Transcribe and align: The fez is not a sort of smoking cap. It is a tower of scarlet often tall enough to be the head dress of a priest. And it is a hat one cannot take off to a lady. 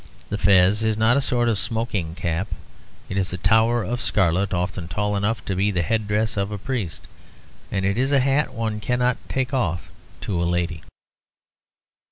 The 0.31 0.37
fez 0.39 0.83
is 0.83 0.97
not 0.97 1.15
a 1.15 1.21
sort 1.21 1.47
of 1.47 1.59
smoking 1.59 2.15
cap. 2.15 2.47
It 3.07 3.17
is 3.17 3.33
a 3.33 3.37
tower 3.37 3.83
of 3.83 4.01
scarlet 4.01 4.51
often 4.51 4.87
tall 4.87 5.15
enough 5.15 5.45
to 5.45 5.55
be 5.55 5.69
the 5.69 5.83
head 5.83 6.07
dress 6.07 6.37
of 6.37 6.49
a 6.51 6.57
priest. 6.57 7.05
And 7.71 7.85
it 7.85 7.99
is 7.99 8.11
a 8.11 8.19
hat 8.19 8.51
one 8.51 8.79
cannot 8.79 9.17
take 9.29 9.53
off 9.53 9.91
to 10.21 10.41
a 10.41 10.43
lady. 10.43 10.81